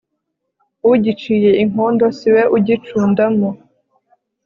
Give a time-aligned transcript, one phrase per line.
[0.91, 3.49] ugiciye inkondo siwe ugicundamo